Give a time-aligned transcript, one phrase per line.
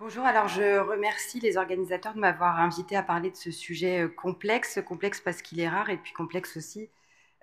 [0.00, 4.08] Bonjour, alors je remercie les organisateurs de m'avoir invité à parler de ce sujet euh,
[4.08, 6.88] complexe, complexe parce qu'il est rare et puis complexe aussi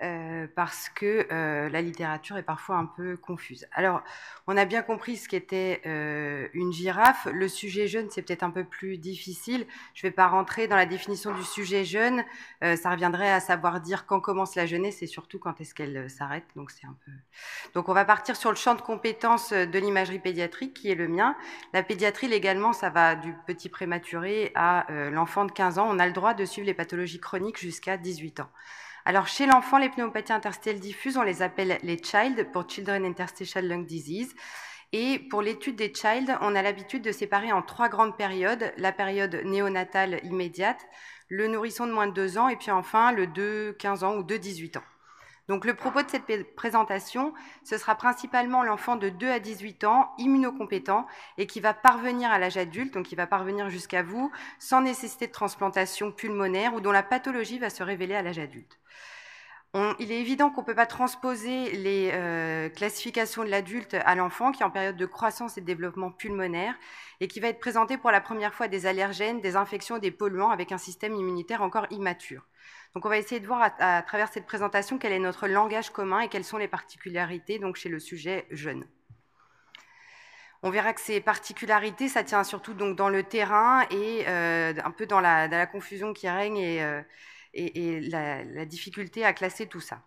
[0.03, 3.67] euh, parce que euh, la littérature est parfois un peu confuse.
[3.71, 4.03] Alors,
[4.45, 7.27] on a bien compris ce qu'était euh, une girafe.
[7.33, 9.65] Le sujet jeune, c'est peut-être un peu plus difficile.
[9.95, 12.23] Je ne vais pas rentrer dans la définition du sujet jeune.
[12.61, 16.45] ça reviendrait à savoir dire quand commence la jeunesse et surtout quand est-ce qu'elle s'arrête.
[16.55, 17.11] Donc, c'est un peu.
[17.73, 21.07] Donc, on va partir sur le champ de compétences de l'imagerie pédiatrique, qui est le
[21.07, 21.35] mien.
[21.73, 25.87] La pédiatrie, légalement, ça va du petit prématuré à l'enfant de 15 ans.
[25.89, 28.49] On a le droit de suivre les pathologies chroniques jusqu'à 18 ans.
[29.09, 33.65] Alors, chez l'enfant, les pneumopathies interstitielles diffuses, on les appelle les child pour Children Interstitial
[33.65, 34.35] Lung Disease.
[34.91, 38.73] Et pour l'étude des child, on a l'habitude de séparer en trois grandes périodes.
[38.75, 40.85] La période néonatale immédiate,
[41.29, 44.77] le nourrisson de moins de 2 ans, et puis enfin le 2-15 ans ou 2-18
[44.77, 44.83] ans.
[45.47, 50.11] Donc le propos de cette présentation, ce sera principalement l'enfant de 2 à 18 ans,
[50.17, 54.81] immunocompétent, et qui va parvenir à l'âge adulte, donc qui va parvenir jusqu'à vous, sans
[54.81, 58.77] nécessité de transplantation pulmonaire ou dont la pathologie va se révéler à l'âge adulte.
[59.99, 64.51] il est évident qu'on ne peut pas transposer les euh, classifications de l'adulte à l'enfant
[64.51, 66.75] qui est en période de croissance et de développement pulmonaire
[67.21, 70.49] et qui va être présenté pour la première fois des allergènes, des infections, des polluants
[70.49, 72.43] avec un système immunitaire encore immature.
[72.93, 76.21] Donc on va essayer de voir à, travers cette présentation quel est notre langage commun
[76.21, 78.85] et quelles sont les particularités donc, chez le sujet jeune.
[80.63, 85.05] On verra que ces particularités, ça tient surtout dans le terrain et euh, un peu
[85.05, 87.01] dans la, confusion qui règne et, euh,
[87.53, 90.01] la difficulté à classer tout ça.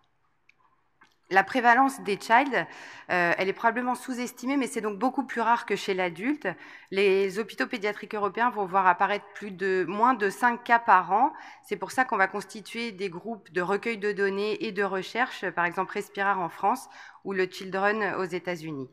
[1.31, 2.67] La prévalence des child,
[3.09, 6.45] euh, elle est probablement sous-estimée, mais c'est donc beaucoup plus rare que chez l'adulte.
[6.91, 11.31] Les hôpitaux pédiatriques européens vont voir apparaître plus de moins de 5 cas par an.
[11.63, 15.49] C'est pour ça qu'on va constituer des groupes de recueil de données et de recherche,
[15.51, 16.89] par exemple Respirar en France
[17.23, 18.89] ou le Children aux États-Unis.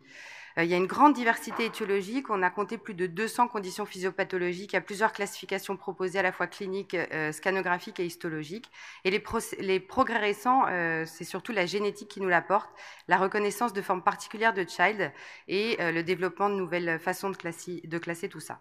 [0.58, 2.30] Euh, il y a une grande diversité étiologique.
[2.30, 6.46] On a compté plus de 200 conditions physiopathologiques à plusieurs classifications proposées à la fois
[6.46, 8.70] cliniques, euh, scanographiques et histologiques.
[9.04, 12.70] Et les, progrès récents, euh, c'est surtout la génétique qui nous l'apporte,
[13.06, 15.12] la reconnaissance de formes particulières de child
[15.46, 18.60] et le développement de nouvelles façons de classer, tout ça.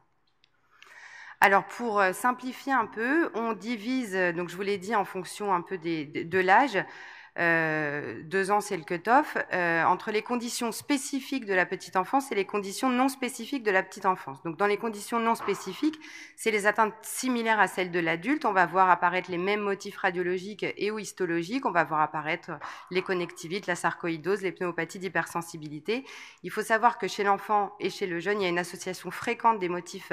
[1.39, 5.61] Alors pour simplifier un peu, on divise, donc je vous l'ai dit en fonction un
[5.61, 6.77] peu de l'âge,
[7.39, 12.31] euh, deux ans, c'est le cut-off, euh, entre les conditions spécifiques de la petite enfance
[12.31, 14.41] et les conditions non spécifiques de la petite enfance.
[14.43, 15.99] Donc, dans les conditions non spécifiques,
[16.35, 18.45] c'est les atteintes similaires à celles de l'adulte.
[18.45, 21.65] On va voir apparaître les mêmes motifs radiologiques et ou histologiques.
[21.65, 22.51] On va voir apparaître
[22.89, 26.05] les connectivites, la sarcoïdose, les pneumopathies d'hypersensibilité.
[26.43, 29.11] Il faut savoir que chez l'enfant et chez le jeune, il y a une association
[29.11, 30.11] fréquente des motifs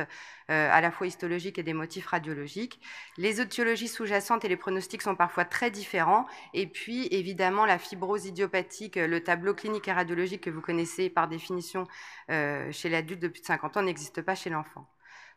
[0.50, 2.78] euh, à la fois histologiques et des motifs radiologiques.
[3.16, 6.26] Les étiologies sous-jacentes et les pronostics sont parfois très différents.
[6.52, 11.28] Et puis, évidemment, la fibrose idiopathique, le tableau clinique et radiologique que vous connaissez par
[11.28, 11.86] définition
[12.30, 14.93] euh, chez l'adulte de plus de 50 ans n'existe pas chez l'enfant.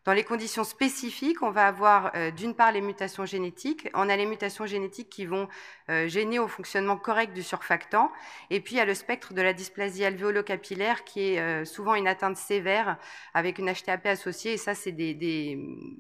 [0.07, 3.89] Dans les conditions spécifiques, on va avoir euh, d'une part les mutations génétiques.
[3.93, 5.49] On a les mutations génétiques qui vont
[5.89, 8.09] euh, gêner au fonctionnement correct du surfactant.
[8.49, 11.93] Et puis il y a le spectre de la dysplasie alvéolo-capillaire qui est euh, souvent
[11.93, 12.95] une atteinte sévère
[13.33, 14.53] avec une HTAP associée.
[14.53, 15.57] Et ça, c'est des,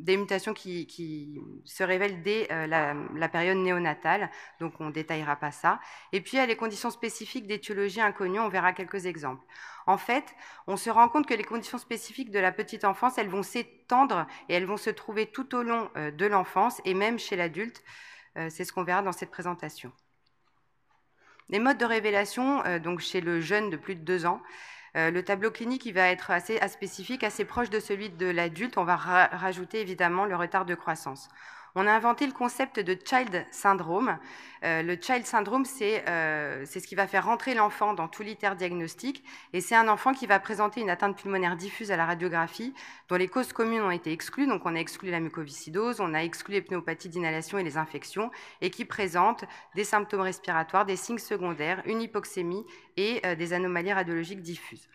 [0.07, 4.31] mutations qui, se révèlent dès la, la, période néonatale.
[4.61, 5.81] Donc on ne détaillera pas ça.
[6.13, 8.39] Et puis il y a les conditions spécifiques d'étiologie inconnue.
[8.39, 9.43] On verra quelques exemples.
[9.87, 10.35] En fait,
[10.67, 14.27] on se rend compte que les conditions spécifiques de la petite enfance, elles vont s'étendre
[14.49, 17.81] et elles vont se trouver tout au long euh, de l'enfance et même chez l'adulte.
[18.37, 19.93] Euh, c'est ce qu'on verra dans cette présentation.
[21.47, 24.41] Les modes de révélation, euh, donc chez le jeune de plus de deux ans,
[24.95, 28.79] le tableau clinique va être assez spécifique, assez proche de celui de l'adulte.
[28.79, 31.29] On va rajouter évidemment le retard de croissance
[31.77, 34.17] on a inventé le concept de child syndrome.
[34.63, 38.55] Euh, le child syndrome, euh, c'est ce qui va faire rentrer l'enfant dans tout l'ITER
[38.57, 39.23] diagnostic.
[39.53, 42.73] Et c'est un enfant qui va présenter une atteinte pulmonaire diffuse à la radiographie,
[43.09, 44.47] dont les causes communes ont été exclues.
[44.47, 48.31] Donc, on a exclu la mucoviscidose, on a exclu les pneumopathies d'inhalation et les infections,
[48.61, 49.45] et qui présente
[49.75, 52.65] des symptômes respiratoires, des signes secondaires, une hypoxémie
[52.97, 54.89] et euh, des anomalies radiologiques diffuses.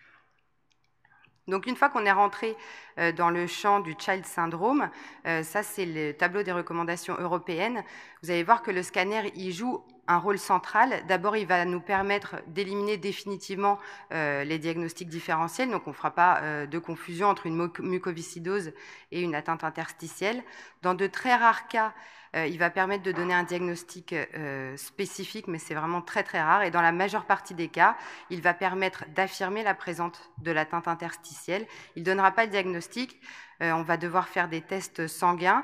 [1.49, 2.57] Donc une fois qu'on est rentré
[2.99, 4.89] euh, dans le champ du child syndrome,
[5.27, 7.83] euh, ça c'est le tableau des recommandations européennes,
[8.23, 11.05] vous allez voir que le scanner y joue un rôle central.
[11.09, 13.79] D'abord, il va nous permettre d'éliminer définitivement
[14.13, 18.73] euh, les diagnostics différentiels, donc on ne fera pas de confusion entre une mucoviscidose
[19.11, 20.45] et une atteinte interstitielle.
[20.83, 21.93] Dans de très rares cas,
[22.35, 26.63] il va permettre de donner un diagnostic euh, spécifique, mais c'est vraiment très très rare.
[26.63, 27.97] Et dans la majeure partie des cas,
[28.31, 31.67] il va permettre d'affirmer la présence de l'atteinte interstitielle.
[31.97, 33.21] Il ne donnera pas le diagnostic.
[33.63, 35.63] Euh, on va devoir faire des tests sanguins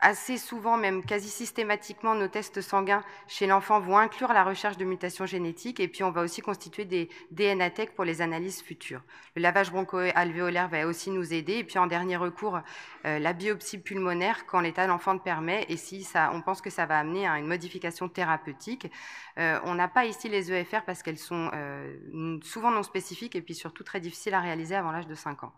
[0.00, 4.84] assez souvent, même quasi systématiquement, nos tests sanguins chez l'enfant vont inclure la recherche de
[4.84, 9.02] mutations génétiques et puis on va aussi constituer des DNA tech pour les analyses futures.
[9.34, 12.60] Le lavage broncho-alvéolaire va aussi nous aider et puis en dernier recours,
[13.06, 16.70] euh, la biopsie pulmonaire quand l'état de l'enfant le permet et si on pense que
[16.70, 18.90] ça va amener à une modification thérapeutique.
[19.38, 23.42] Euh, on n'a pas ici les EFR parce qu'elles sont euh, souvent non spécifiques et
[23.42, 25.52] puis surtout très difficiles à réaliser avant l'âge de 5 ans.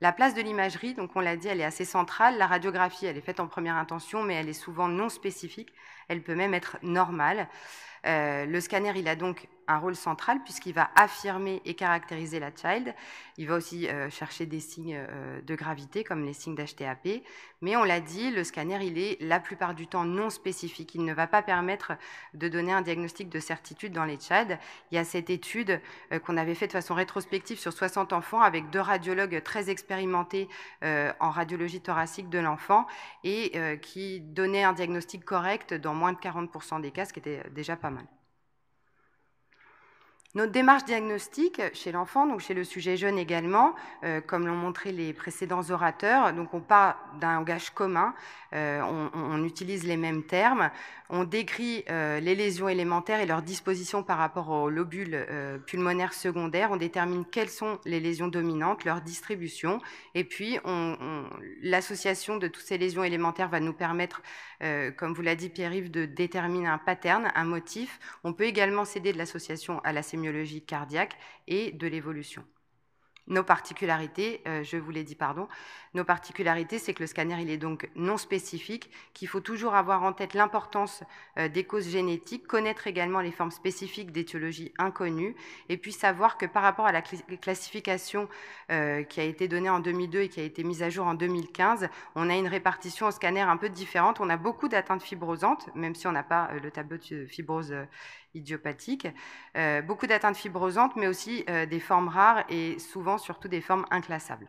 [0.00, 2.38] La place de l'imagerie, donc on l'a dit, elle est assez centrale.
[2.38, 5.72] La radiographie, elle est faite en première intention, mais elle est souvent non spécifique.
[6.08, 7.48] Elle peut même être normale.
[8.06, 12.50] Euh, le scanner, il a donc un rôle central puisqu'il va affirmer et caractériser la
[12.54, 12.94] child.
[13.36, 17.22] Il va aussi euh, chercher des signes euh, de gravité comme les signes d'HTAP.
[17.62, 20.94] Mais on l'a dit, le scanner, il est la plupart du temps non spécifique.
[20.94, 21.94] Il ne va pas permettre
[22.34, 24.60] de donner un diagnostic de certitude dans les CHAD.
[24.92, 25.80] Il y a cette étude
[26.24, 30.48] qu'on avait faite de façon rétrospective sur 60 enfants avec deux radiologues très expérimentés
[30.82, 32.86] en radiologie thoracique de l'enfant
[33.24, 37.42] et qui donnaient un diagnostic correct dans moins de 40% des cas, ce qui était
[37.50, 38.06] déjà pas mal.
[40.36, 43.74] Notre démarche diagnostique chez l'enfant, donc chez le sujet jeune également,
[44.04, 48.14] euh, comme l'ont montré les précédents orateurs, donc on part d'un langage commun,
[48.52, 48.82] euh,
[49.14, 50.70] on, utilise les mêmes termes,
[51.08, 55.26] on décrit euh, les lésions élémentaires et leur disposition par rapport aux lobules
[55.64, 59.80] pulmonaires secondaires, on détermine quelles sont les lésions dominantes, leur distribution,
[60.14, 60.58] et puis
[61.62, 64.20] l'association de toutes ces lésions élémentaires va nous permettre,
[64.96, 67.98] comme vous l'a dit Pierre-Yves, de déterminer un pattern, un motif.
[68.22, 70.25] On peut également céder de l'association à la sémiologie
[70.66, 72.44] cardiaque et de l'évolution.
[73.28, 75.48] Nos particularités, euh, je vous l'ai dit, pardon,
[75.94, 80.04] nos particularités, c'est que le scanner, il est donc non spécifique, qu'il faut toujours avoir
[80.04, 81.02] en tête l'importance
[81.36, 85.34] euh, des causes génétiques, connaître également les formes spécifiques d'étiologie inconnues,
[85.68, 88.28] et puis savoir que par rapport à la classification
[88.70, 91.14] euh, qui a été donnée en 2002 et qui a été mise à jour en
[91.14, 94.20] 2015, on a une répartition au scanner un peu différente.
[94.20, 97.74] On a beaucoup d'atteintes fibrosantes, même si on n'a pas le tableau de fibrose
[98.36, 99.08] idiopathique,
[99.86, 104.48] beaucoup d'atteintes fibrosantes, mais aussi des formes rares et souvent surtout des formes inclassables.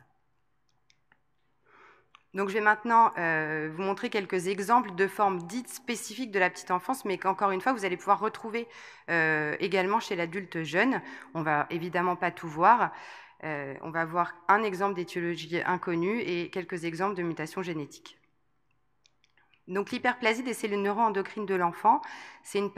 [2.38, 6.52] Donc je vais maintenant euh, vous montrer quelques exemples de formes dites spécifiques de la
[6.52, 8.68] petite enfance, mais qu'encore une fois, vous allez pouvoir retrouver
[9.10, 11.02] euh, également chez l'adulte jeune.
[11.34, 12.92] On va évidemment pas tout voir.
[13.44, 18.17] Euh, on va voir un exemple d'étiologie inconnue et quelques exemples de mutations génétiques.
[19.68, 22.02] Donc l'hyperplasie des cellules neuroendocrines de l'enfant,
[22.42, 22.72] c'est une,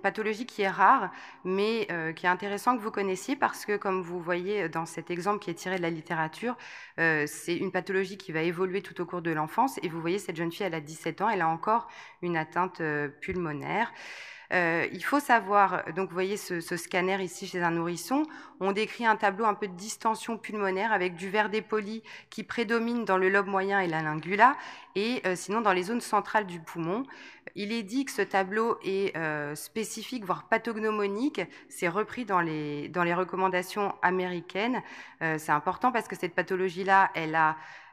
[0.00, 1.10] pathologie qui est rare,
[1.44, 5.10] mais euh, qui est intéressant que vous connaissiez parce que, comme vous voyez dans cet
[5.10, 6.56] exemple qui est tiré de la littérature,
[6.98, 9.78] euh, c'est une pathologie qui va évoluer tout au cours de l'enfance.
[9.82, 11.88] Et vous voyez, cette jeune fille, elle a 17 ans, elle a encore
[12.22, 13.92] une atteinte euh, pulmonaire.
[14.52, 18.24] Euh, il faut savoir, donc vous voyez ce, scanner ici chez un nourrisson,
[18.58, 23.04] on décrit un tableau un peu de distension pulmonaire avec du verre dépoli qui prédomine
[23.04, 24.56] dans le lobe moyen et la lingula,
[24.96, 27.04] et euh, sinon dans les zones centrales du poumon.
[27.54, 31.40] Il est dit que ce tableau est euh, spécifique, voire pathognomonique.
[31.68, 34.82] C'est repris dans les, dans les recommandations américaines.
[35.20, 37.36] C'est important parce que cette pathologie-là, elle,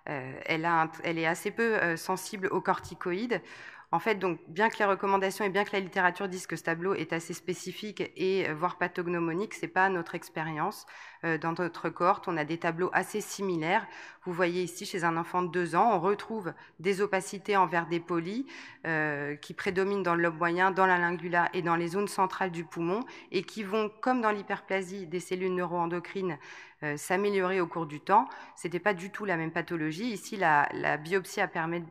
[0.06, 0.70] elle,
[1.04, 3.42] elle est assez peu sensible aux corticoïdes.
[3.92, 6.64] En fait, donc, bien que les recommandations et bien que la littérature disent que ce
[6.64, 10.86] tableau est assez spécifique et euh, voire pathognomonique, c'est pas notre expérience.
[11.24, 13.86] Euh, dans notre cohorte, on a des tableaux assez similaires.
[14.26, 17.88] Vous voyez ici, chez un enfant de 2 ans, on retrouve des opacités en verre
[17.88, 18.46] dépoli
[18.86, 22.52] euh, qui prédominent dans le lobe moyen, dans la lingula et dans les zones centrales
[22.52, 26.38] du poumon et qui vont, comme dans l'hyperplasie des cellules neuroendocrines,
[26.84, 28.28] euh, s'améliorer au cours du temps.
[28.56, 30.12] Ce n'était pas du tout la même pathologie.
[30.12, 31.82] Ici, la, biopsie a permis,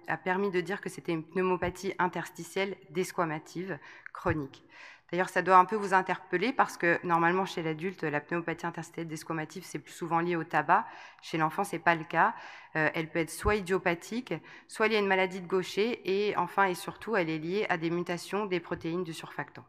[0.51, 3.79] de dire que c'était une pneumopathie interstitielle desquamative
[4.13, 4.63] chronique.
[5.11, 9.07] D'ailleurs, ça doit un peu vous interpeller parce que normalement, chez l'adulte, la pneumopathie interstitielle
[9.07, 10.85] desquamative, c'est plus souvent lié au tabac.
[11.23, 12.35] Chez l'enfant, ce n'est pas le cas.
[12.75, 14.35] Euh, elle peut être soit idiopathique,
[14.67, 17.77] soit liée à une maladie de Gaucher, et enfin et surtout, elle est liée à
[17.77, 19.65] des mutations des protéines du surfactant.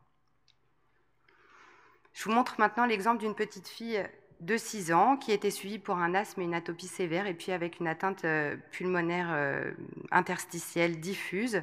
[2.14, 4.04] Je vous montre maintenant l'exemple d'une petite fille
[4.40, 7.52] de 6 ans qui était suivi pour un asthme et une atopie sévère et puis
[7.52, 9.72] avec une atteinte euh, pulmonaire euh,
[10.10, 11.62] interstitielle diffuse.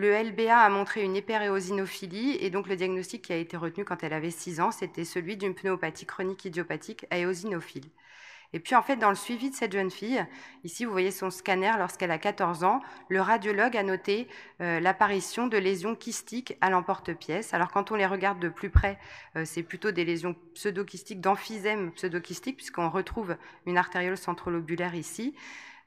[0.00, 4.04] Le LBA a montré une hyperéosinophilie et donc le diagnostic qui a été retenu quand
[4.04, 7.90] elle avait 6 ans, c'était celui d'une pneumopathie chronique idiopathique éosinophile.
[8.52, 10.24] Et puis en fait, dans le suivi de cette jeune fille,
[10.62, 14.28] ici vous voyez son scanner lorsqu'elle a 14 ans, le radiologue a noté
[14.60, 17.52] euh, l'apparition de lésions kystiques à l'emporte-pièce.
[17.52, 19.00] Alors quand on les regarde de plus près,
[19.34, 23.36] euh, c'est plutôt des lésions pseudo-kystiques, d'emphysème pseudo-kystique, puisqu'on retrouve
[23.66, 25.34] une artériole centrolobulaire ici.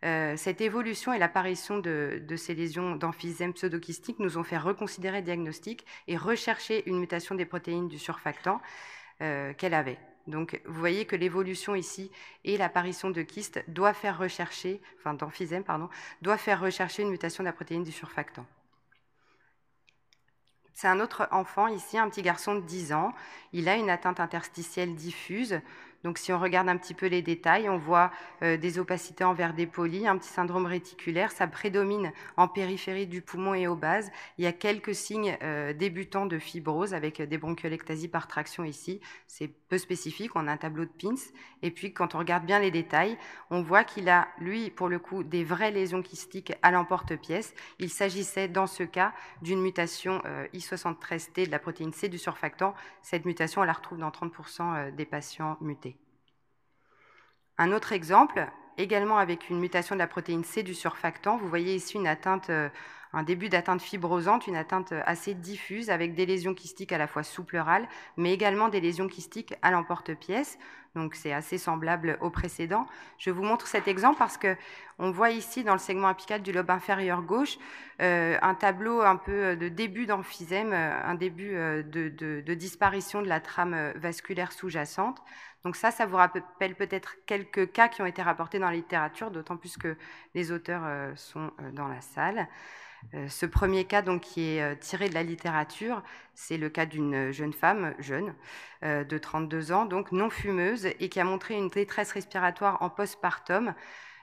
[0.03, 5.25] Euh, cette évolution et l'apparition de, ces lésions d'emphysème pseudo-kystique nous ont fait reconsidérer le
[5.25, 8.62] diagnostic et rechercher une mutation des protéines du surfactant
[9.20, 10.00] qu'elle avait.
[10.25, 12.12] Donc, vous voyez que l'évolution ici
[12.43, 15.89] et l'apparition de kystes doit faire rechercher, enfin d'emphysème, pardon,
[16.24, 18.48] doit faire rechercher une mutation de la protéine du surfactant.
[20.74, 23.13] C'est un autre enfant ici, un petit garçon de 10 ans.
[23.53, 25.62] Il a une atteinte interstitielle diffuse.
[26.03, 29.34] Donc si on regarde un petit peu les détails, on voit euh, des opacités en
[29.34, 34.12] verre dépoli, un petit syndrome réticulaire, ça prédomine en périphérie du poumon et aux bases.
[34.38, 39.00] Il y a quelques signes euh, débutants de fibrose avec des bronchiolectasies par traction ici.
[39.27, 41.15] C'est peu spécifique, on a un tableau de Pins.
[41.62, 43.17] Et puis quand on regarde bien les détails,
[43.51, 47.53] on voit qu'il a, lui, pour le coup, des vraies lésions kystiques à l'emporte-pièce.
[47.79, 52.74] Il s'agissait dans ce cas d'une mutation euh, I73T de la protéine C du surfactant.
[53.03, 55.90] Cette mutation, on la retrouve dans 30% des patients mutés.
[57.58, 61.75] Un autre exemple, également avec une mutation de la protéine C du surfactant, vous voyez
[61.75, 61.98] ici
[62.50, 62.70] euh,
[63.13, 67.24] un début d'atteinte fibrosante, une atteinte assez diffuse avec des lésions kystiques à la fois
[67.24, 70.58] sous pleurales, mais également des lésions kystiques à l'emporte-pièce.
[70.95, 72.86] Donc c'est assez semblable au précédent.
[73.17, 74.57] Je vous montre cet exemple parce que
[75.00, 77.57] on voit ici dans le segment apical du lobe inférieur gauche
[78.01, 83.39] euh, un tableau un peu de début d'emphysème, euh, un début de, disparition de la
[83.39, 85.21] trame vasculaire sous-jacente.
[85.63, 89.29] Donc ça, ça vous rappelle peut-être quelques cas qui ont été rapportés dans la littérature,
[89.29, 89.95] d'autant plus que
[90.33, 92.48] les auteurs euh, sont euh, dans la salle.
[93.13, 96.03] Euh, ce premier cas, donc, qui est tiré de la littérature,
[96.34, 98.34] c'est le cas d'une jeune femme, jeune,
[98.84, 103.74] de 32 ans, donc non fumeuse, et qui a montré une détresse respiratoire en postpartum.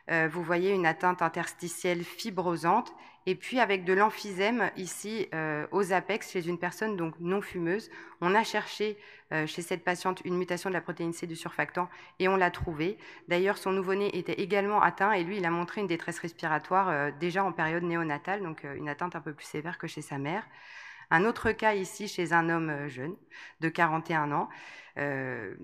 [0.09, 2.93] vous voyez une atteinte interstitielle fibrosante
[3.29, 7.91] et puis avec de l'emphysème ici euh, aux apex chez une personne donc non fumeuse,
[8.23, 8.97] on a cherché
[9.33, 12.51] euh, chez cette patiente une mutation de la protéine C du surfactant et on l'a
[12.51, 12.97] trouvée.
[13.29, 17.11] D'ailleurs, son nouveau-né était également atteint et lui, il a montré une détresse respiratoire euh,
[17.21, 20.47] déjà en période néonatale, donc une atteinte un peu plus sévère que chez sa mère.
[21.11, 23.17] Un autre cas ici chez un homme euh, jeune
[23.61, 24.49] de 41 ans
[24.99, 25.55] euh,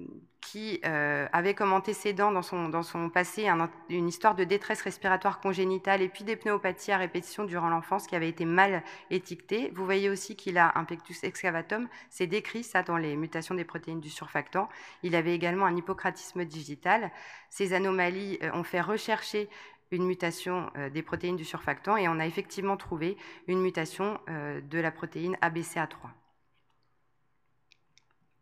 [0.41, 3.49] qui euh, avait comme antécédent dans son, dans son passé
[3.89, 8.15] une histoire de détresse respiratoire congénitale et puis des pneumopathies à répétition durant l'enfance qui
[8.15, 9.73] avait été mal étiquetée.
[9.75, 13.65] Vous voyez aussi qu'il a un pectus excavatum, c'est décrit ça dans les mutations des
[13.65, 14.69] protéines du surfactant.
[15.03, 17.11] Il avait également un hippocratisme digital.
[17.49, 19.49] Ces anomalies ont fait rechercher
[19.95, 24.61] une mutation euh, des protéines du surfactant et on a effectivement trouvé une mutation euh,
[24.61, 26.11] de la protéine ABCA3.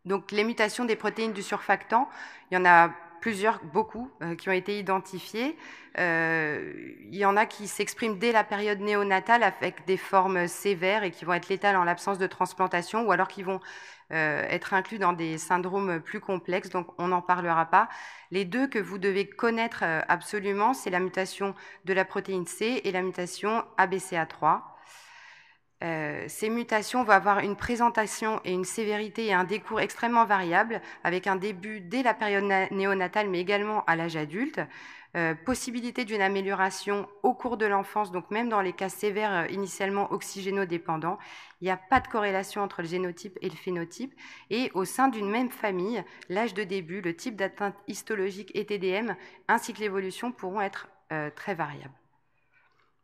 [0.05, 2.09] Donc les mutations des protéines du surfactant,
[2.51, 5.55] il y en a plusieurs, beaucoup, euh, qui ont été identifiées.
[5.97, 11.11] il y en a qui s'expriment dès la période néonatale avec des formes sévères et
[11.11, 13.61] qui vont être létales en l'absence de transplantation, ou alors qui vont
[14.11, 17.87] euh, être inclus dans des syndromes plus complexes, donc on n'en parlera pas.
[18.29, 22.81] Les deux que vous devez connaître euh, absolument, c'est la mutation de la protéine C
[22.83, 24.72] et la mutation ABCA3.
[25.83, 30.81] Euh, ces mutations vont avoir une présentation et une sévérité et un décours extrêmement variables,
[31.03, 34.61] avec un début dès la période néonatale, mais également à l'âge adulte.
[35.15, 39.47] Euh, possibilité d'une amélioration au cours de l'enfance, donc même dans les cas sévères euh,
[39.51, 41.19] initialement oxygénodépendants,
[41.61, 44.15] il n'y a pas de corrélation entre le génotype et le phénotype.
[44.49, 49.15] Et au sein d'une même famille, l'âge de début, le type d'atteinte histologique et TDM,
[49.47, 50.87] ainsi que l'évolution pourront être
[51.35, 51.93] très variables.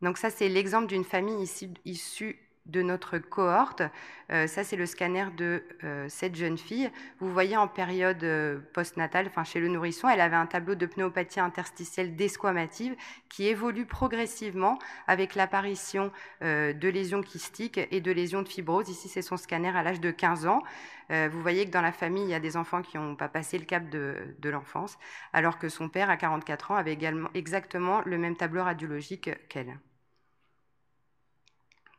[0.01, 1.47] Donc ça, c'est l'exemple d'une famille
[1.85, 3.83] issue de notre cohorte.
[4.31, 6.89] Euh, ça, c'est le scanner de euh, cette jeune fille.
[7.19, 10.85] Vous voyez en période euh, postnatale, enfin chez le nourrisson, elle avait un tableau de
[10.85, 12.95] pneumopathie interstitielle desquamative
[13.29, 16.11] qui évolue progressivement avec l'apparition
[16.41, 18.89] de lésions kystiques et de lésions de fibrose.
[18.89, 20.63] Ici, c'est son scanner à l'âge de 15 ans.
[21.09, 23.57] vous voyez que dans la famille, il y a des enfants qui n'ont pas passé
[23.57, 24.97] le cap de, de l'enfance,
[25.33, 29.77] alors que son père, à 44 ans, avait également exactement le même tableau radiologique qu'elle.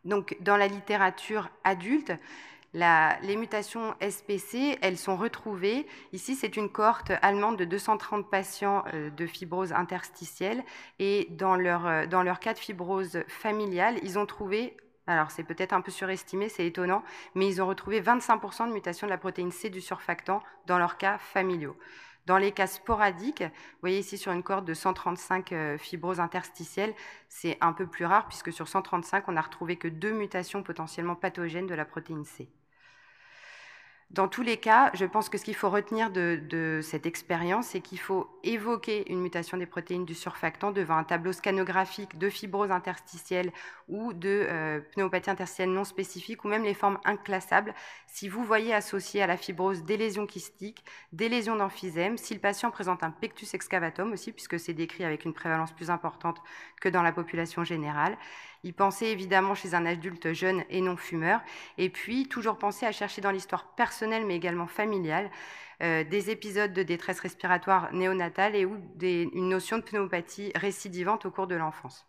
[0.05, 2.13] Donc, dans la littérature adulte,
[2.73, 5.87] les mutations SPC, elles sont retrouvées.
[6.13, 10.63] Ici, c'est une cohorte allemande de 230 patients euh, de fibrose interstitielle.
[10.99, 14.77] Et dans leur, euh, dans leur cas de fibrose familiale, ils ont trouvé,
[15.07, 17.03] alors c'est peut-être un peu surestimé, c'est étonnant,
[17.35, 20.97] mais ils ont retrouvé 25% de mutation de la protéine C du surfactant dans leurs
[20.97, 21.77] cas familiaux.
[22.27, 26.95] Dans les cas sporadiques, vous voyez ici sur une corde de 135 euh, fibroses interstitielles,
[27.29, 31.15] c'est un peu plus rare puisque sur 135, on n'a retrouvé que deux mutations potentiellement
[31.15, 32.49] pathogènes de la protéine C.
[34.11, 37.81] Dans tous les cas, je pense que ce qu'il faut retenir de, cette expérience, c'est
[37.81, 42.73] qu'il faut évoquer une mutation des protéines du surfactant devant un tableau scanographique de fibrose
[42.73, 43.53] interstitielle
[43.87, 47.73] ou de euh, pneumopathie interstitielle non spécifique ou même les formes inclassables.
[48.09, 52.41] Si vous voyez associé à la fibrose des lésions kystiques, des lésions d'emphysème, si le
[52.41, 56.43] patient présente un pectus excavatum aussi, puisque c'est décrit avec une prévalence plus importante
[56.81, 58.19] que dans la population générale,
[58.63, 61.41] Y penser évidemment chez un adulte jeune et non fumeur.
[61.79, 65.31] Et puis, toujours penser à chercher dans l'histoire personnelle, mais également familiale,
[65.83, 71.31] euh, des épisodes de détresse respiratoire néonatale et ou une notion de pneumopathie récidivante au
[71.31, 72.07] cours de l'enfance.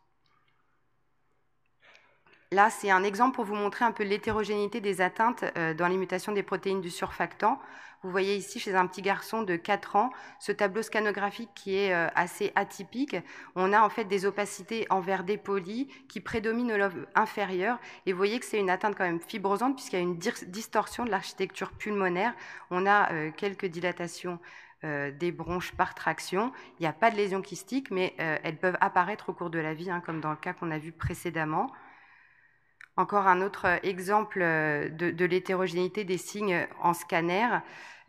[2.54, 6.34] Là, c'est un exemple pour vous montrer un peu l'hétérogénéité des atteintes euh, dans l'imitation
[6.34, 7.62] des protéines du surfactant.
[8.04, 11.94] Vous voyez ici chez un petit garçon de 4 ans ce tableau scanographique qui est
[11.94, 13.16] euh, assez atypique.
[13.56, 17.78] On a en fait des opacités en verre dépoli qui prédominent au lobe inférieur.
[18.08, 21.06] Et vous voyez que c'est une atteinte quand même fibrosante puisqu'il y a une distorsion
[21.06, 22.34] de l'architecture pulmonaire.
[22.72, 24.40] On a euh, quelques dilatations
[24.84, 26.52] des bronches par traction.
[26.80, 29.76] Il n'y a pas de lésions kystiques, mais elles peuvent apparaître au cours de la
[29.76, 31.70] vie, hein, comme dans le cas qu'on a vu précédemment.
[33.02, 37.48] Encore un autre euh, exemple euh, de, l'hétérogénéité des signes en scanner,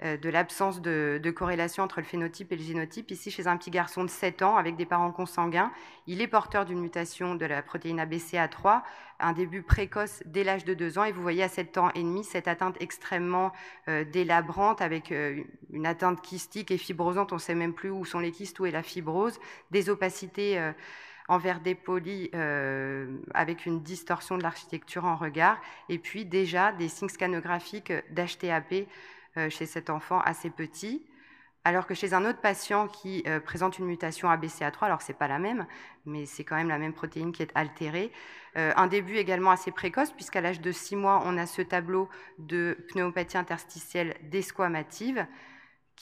[0.02, 3.11] euh, de l'absence de, corrélation entre le phénotype et le génotype.
[3.11, 5.72] Ici, chez un petit garçon de 7 ans avec des parents consanguins,
[6.06, 8.82] il est porteur d'une mutation de la protéine ABCA3,
[9.18, 11.04] un début précoce dès l'âge de 2 ans.
[11.04, 13.52] Et vous voyez à 7 ans et demi cette atteinte extrêmement
[13.87, 17.32] délabrante avec une atteinte kystique et fibrosante.
[17.32, 20.61] On ne sait même plus où sont les kystes, où est la fibrose, des opacités
[21.33, 25.59] en verre dépoli euh, avec une distorsion de l'architecture en regard,
[25.89, 28.87] et puis déjà des signes scanographiques d'HTAP
[29.39, 31.07] euh, chez cet enfant assez petit.
[31.65, 35.27] Alors que chez un autre patient qui euh, présente une mutation ABCA3, alors c'est pas
[35.27, 35.67] la même,
[36.05, 38.12] mais c'est quand même la même protéine qui est altérée,
[38.55, 42.77] un début également assez précoce, puisqu'à l'âge de 6 mois, on a ce tableau de
[42.91, 45.27] pneumopathie interstitielle desquamative,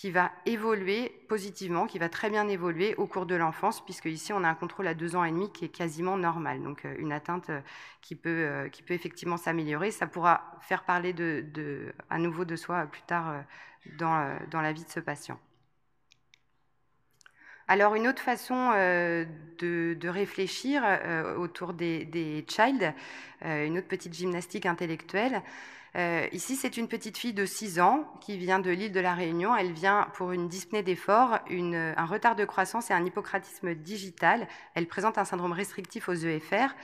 [0.00, 4.33] qui va évoluer positivement, qui va très bien évoluer au cours de l'enfance, puisque ici
[4.33, 6.95] on a un contrôle à deux ans et demi qui est quasiment normal, donc euh,
[6.99, 7.61] une atteinte euh,
[8.00, 9.90] qui peut, euh, qui peut effectivement s'améliorer.
[9.90, 13.45] Ça pourra faire parler de, à nouveau de soi plus tard
[13.99, 15.38] dans la vie de ce patient.
[17.73, 20.83] Alors une autre façon de, réfléchir
[21.39, 22.93] autour des, child,
[23.45, 25.41] une autre petite gymnastique intellectuelle,
[25.97, 29.15] euh, ici, c'est une petite fille de 6 ans qui vient de l'île de la
[29.15, 29.57] Réunion.
[29.57, 34.47] Elle vient pour une dyspnée d'effort, un retard de croissance et un hypocratisme digital.
[34.75, 36.75] Elle présente un syndrome restrictif aux EFR.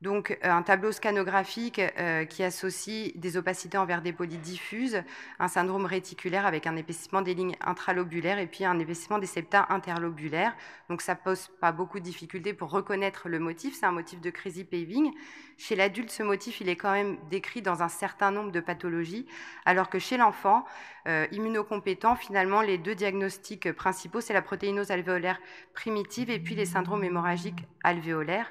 [0.00, 5.02] Donc euh, un tableau scanographique euh, qui associe des opacités en verre dépoli diffuses,
[5.38, 9.66] un syndrome réticulaire avec un épaississement des lignes intralobulaires et puis un épaississement des septa
[9.68, 10.56] interlobulaires.
[10.88, 13.74] Donc ça pose pas beaucoup de difficultés pour reconnaître le motif.
[13.78, 15.12] C'est un motif de crazy paving.
[15.58, 19.26] Chez l'adulte, ce motif il est quand même décrit dans un certain nombre de pathologies,
[19.66, 20.64] alors que chez l'enfant
[21.08, 25.38] euh, immunocompétent, finalement les deux diagnostics principaux c'est la protéinose alvéolaire
[25.74, 28.50] primitive et puis les syndromes hémorragiques alvéolaires.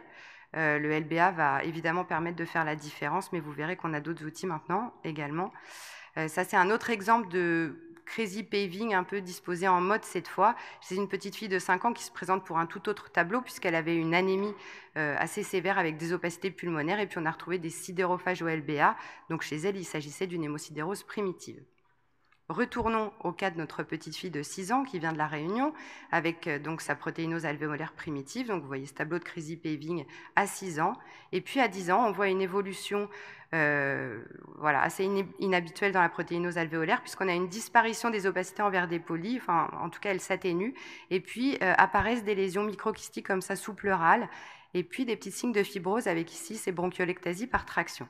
[0.56, 4.00] Euh, le LBA va évidemment permettre de faire la différence, mais vous verrez qu'on a
[4.00, 5.52] d'autres outils maintenant également.
[6.18, 10.28] Euh, ça, c'est un autre exemple de crazy paving un peu disposé en mode cette
[10.28, 10.56] fois.
[10.82, 13.42] C'est une petite fille de 5 ans qui se présente pour un tout autre tableau
[13.42, 14.54] puisqu'elle avait une anémie
[14.98, 18.48] euh, assez sévère avec des opacités pulmonaires et puis on a retrouvé des sidérophages au
[18.48, 18.96] LBA.
[19.30, 21.62] Donc chez elle, il s'agissait d'une hémosidérose primitive.
[22.50, 25.72] Retournons au cas de notre petite fille de 6 ans qui vient de la Réunion
[26.12, 28.48] avec euh, donc sa protéinose alvéolaire primitive.
[28.48, 30.04] Donc vous voyez ce tableau de crazy paving
[30.36, 30.94] à 6 ans.
[31.32, 33.08] Et puis à 10 ans, on voit une évolution
[33.54, 34.24] euh,
[34.58, 35.08] voilà, assez
[35.38, 39.70] inhabituelle dans la protéinose alvéolaire puisqu'on a une disparition des opacités en verre dépoli, enfin
[39.80, 40.74] en tout cas elles s'atténuent.
[41.12, 44.28] Et puis euh, apparaissent des lésions microkystiques comme ça sous pleurale
[44.74, 48.08] et puis des petits signes de fibrose avec ici ces bronchiolectasies par traction.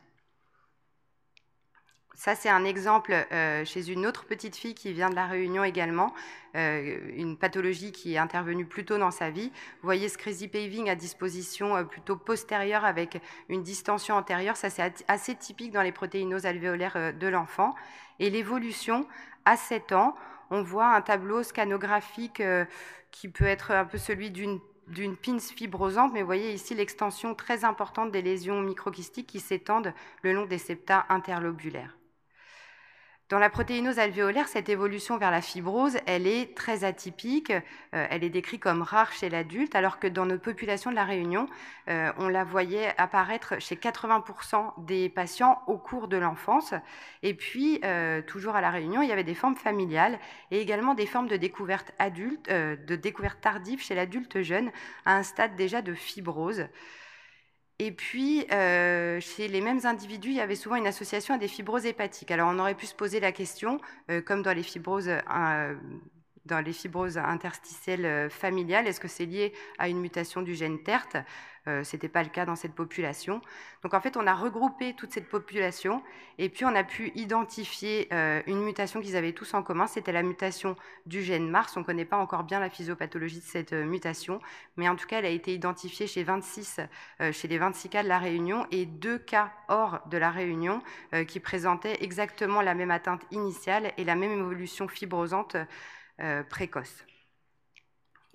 [2.19, 5.63] Ça, c'est un exemple euh, chez une autre petite fille qui vient de la Réunion
[5.63, 6.13] également,
[6.58, 9.53] euh, une pathologie qui est intervenue plus tôt dans sa vie.
[9.82, 14.58] Vous voyez ce crazy paving à disposition euh, plutôt postérieure avec une distension antérieure.
[14.58, 17.73] Ça, c'est assez typique dans les protéinoses alvéolaires de l'enfant.
[18.19, 19.08] Et l'évolution
[19.45, 20.13] à 7 ans,
[20.51, 22.43] on voit un tableau scanographique
[23.12, 27.36] qui peut être un peu celui d'une d'une pins fibrosante, mais vous voyez ici l'extension
[27.36, 31.98] très importante des lésions microkystiques qui s'étendent le long des septa interlobulaires.
[33.29, 37.51] Dans la protéinose alvéolaire, cette évolution vers la fibrose, elle est très atypique.
[37.51, 41.05] Euh, elle est décrite comme rare chez l'adulte, alors que dans notre population de la
[41.05, 41.47] Réunion,
[41.89, 46.73] euh, on la voyait apparaître chez 80% des patients au cours de l'enfance.
[47.21, 50.17] Et puis, euh, toujours à la Réunion, il y avait des formes familiales
[50.49, 54.71] et également des formes de découverte adulte, de découverte tardive chez l'adulte jeune,
[55.05, 56.65] à un stade déjà de fibrose.
[57.81, 61.47] Et puis, euh, chez les mêmes individus, il y avait souvent une association à des
[61.47, 62.29] fibroses hépatiques.
[62.29, 63.79] Alors, on aurait pu se poser la question,
[64.11, 65.75] euh, comme dans les fibroses euh,
[66.45, 68.87] dans les fibroses interstitielles familiales.
[68.87, 71.23] Est-ce que c'est lié à une mutation du gène TERT
[71.69, 73.41] euh, ce n'était pas le cas dans cette population.
[73.84, 76.01] Donc en fait, on a regroupé toute cette population
[76.38, 79.88] et puis on a pu identifier euh, une mutation qu'ils avaient tous en commun.
[79.88, 81.77] C'était la mutation du gène Mars.
[81.77, 84.41] On ne connaît pas encore bien la physiopathologie de cette euh, mutation,
[84.77, 86.82] mais en tout cas, elle a été identifiée chez 26,
[87.32, 90.82] chez les 26 cas de la Réunion et deux cas hors de la Réunion
[91.27, 95.58] qui présentaient exactement la même atteinte initiale et la même évolution fibrosante
[96.49, 97.05] précoce.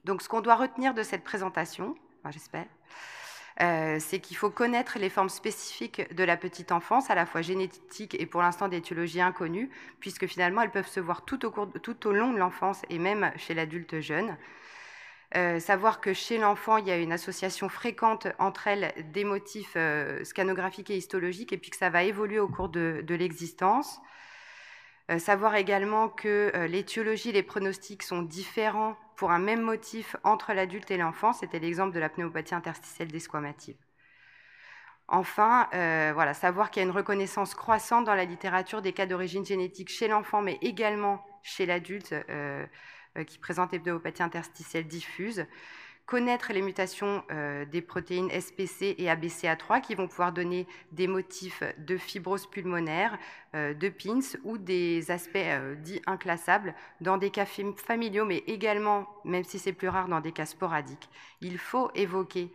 [0.05, 1.97] Donc ce qu'on doit retenir de cette présentation,
[2.31, 2.67] j'espère,
[3.61, 7.41] euh, c'est qu'il faut connaître les formes spécifiques de la petite enfance, à la fois
[7.41, 12.33] génétiques et pour l'instant d'étiologie inconnue, puisque finalement elles peuvent se voir tout au, long
[12.33, 14.37] de l'enfance et même chez l'adulte jeune.
[15.37, 19.75] Euh, savoir que chez l'enfant, il y a une association fréquente entre elles des motifs
[19.77, 24.01] euh, scanographiques et histologiques, et puis que ça va évoluer au cours de l'existence.
[25.19, 30.91] Savoir également que l'étiologie et les pronostics sont différents pour un même motif entre l'adulte
[30.91, 31.33] et l'enfant.
[31.33, 33.77] C'était l'exemple de la pneumopathie interstitielle desquamative.
[35.07, 39.07] Enfin, euh, voilà, savoir qu'il y a une reconnaissance croissante dans la littérature des cas
[39.07, 42.15] d'origine génétique chez l'enfant, mais également chez l'adulte
[43.27, 45.47] qui présente les pneumopathies interstitielles diffuses
[46.07, 51.63] connaître les mutations euh, des protéines SPC et ABCA3 qui vont pouvoir donner des motifs
[51.79, 53.19] de fibrose pulmonaire,
[53.55, 59.09] euh, de PINS ou des aspects euh, dits inclassables dans des cas familiaux, mais également,
[59.25, 61.09] même si c'est plus rare, dans des cas sporadiques.
[61.41, 62.53] Il faut évoquer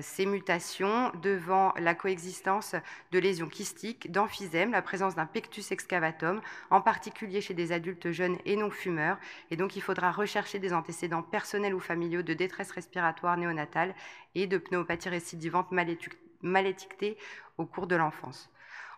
[0.00, 2.74] ces mutations devant la coexistence
[3.12, 8.38] de lésions kystiques, d'emphysème, la présence d'un pectus excavatum, en particulier chez des adultes jeunes
[8.44, 9.18] et non fumeurs.
[9.50, 13.94] Et donc, il faudra rechercher des antécédents personnels ou familiaux de détresse respiratoire néonatale
[14.34, 17.16] et de pneumopathie récidivante mal étiquetée
[17.56, 18.50] au cours de l'enfance.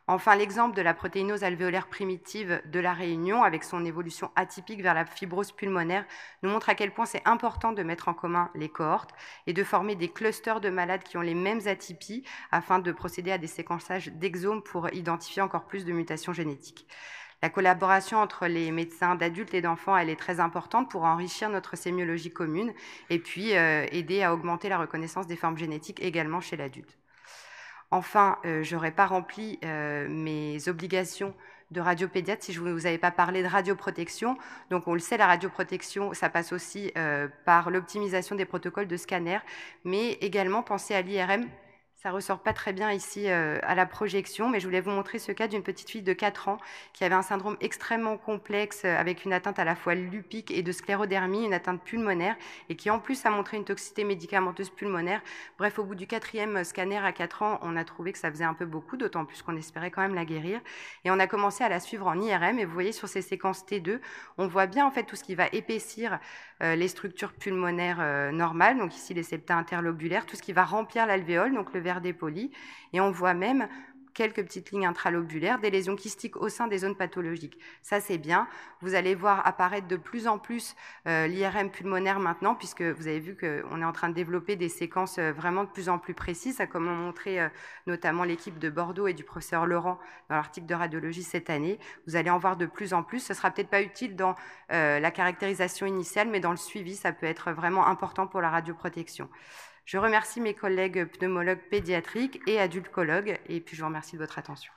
[0.07, 4.95] Enfin, l'exemple de la protéinose alvéolaire primitive de la Réunion, avec son évolution atypique vers
[4.95, 6.05] la fibrose pulmonaire,
[6.43, 9.15] nous montre à quel point c'est important de mettre en commun les cohortes
[9.47, 13.31] et de former des clusters de malades qui ont les mêmes atypies afin de procéder
[13.31, 16.89] à des séquençages d'exomes pour identifier encore plus de mutations génétiques.
[17.43, 21.75] La collaboration entre les médecins d'adultes et d'enfants, elle est très importante pour enrichir notre
[21.75, 22.75] sémiologie commune
[23.09, 26.99] et puis euh, aider à augmenter la reconnaissance des formes génétiques également chez l'adulte.
[27.91, 31.35] Enfin, euh, je n'aurais pas rempli euh, mes obligations
[31.71, 34.37] de radiopédiatre si je ne vous avais pas parlé de radioprotection.
[34.71, 38.97] Donc on le sait, la radioprotection, ça passe aussi euh, par l'optimisation des protocoles de
[38.97, 39.39] scanner,
[39.85, 41.47] mais également penser à l'IRM
[42.03, 45.19] ça ressort pas très bien ici euh, à la projection, mais je voulais vous montrer
[45.19, 46.57] ce cas d'une petite fille de 4 ans
[46.95, 50.63] qui avait un syndrome extrêmement complexe euh, avec une atteinte à la fois lupique et
[50.63, 52.37] de sclérodermie, une atteinte pulmonaire,
[52.71, 55.21] et qui en plus a montré une toxicité médicamenteuse pulmonaire.
[55.59, 58.45] Bref, au bout du quatrième scanner à 4 ans, on a trouvé que ça faisait
[58.45, 60.61] un peu beaucoup, d'autant plus qu'on espérait quand même la guérir.
[61.05, 63.67] Et on a commencé à la suivre en IRM, et vous voyez sur ces séquences
[63.67, 64.01] T2,
[64.39, 66.19] on voit bien en fait tout ce qui va épaissir
[66.63, 71.05] euh, les structures pulmonaires normales, donc ici les septa interlobulaires, tout ce qui va remplir
[71.05, 72.51] l'alvéole, donc le des polis,
[72.93, 73.67] et on voit même
[74.15, 77.59] quelques petites lignes intralobulaires, des lésions kystiques au sein des zones pathologiques.
[77.83, 78.49] Ça, c'est bien.
[78.81, 80.75] Vous allez voir apparaître de plus en plus
[81.07, 84.69] euh, l'IRM pulmonaire maintenant, puisque vous avez vu qu'on est en train de développer des
[84.69, 87.49] séquences euh, vraiment de plus en plus précises, comme ont montré euh,
[87.87, 89.99] notamment l'équipe de Bordeaux et du professeur Laurent
[90.29, 91.79] dans l'article de radiologie cette année.
[92.07, 93.21] Vous allez en voir de plus en plus.
[93.21, 94.35] Ce sera peut-être pas utile dans
[94.69, 99.29] la caractérisation initiale, mais dans le suivi, ça peut être vraiment important pour la radioprotection.
[99.91, 104.39] Je remercie mes collègues pneumologues pédiatriques et adultologues, et puis je vous remercie de votre
[104.39, 104.73] attention.